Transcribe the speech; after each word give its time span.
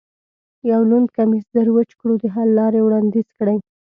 یو 0.71 0.81
لوند 0.89 1.07
کمیس 1.15 1.45
زر 1.53 1.67
وچ 1.75 1.89
کړو، 1.99 2.13
د 2.19 2.25
حل 2.35 2.49
لارې 2.59 2.79
وړاندیز 2.83 3.27
کړئ. 3.37 3.57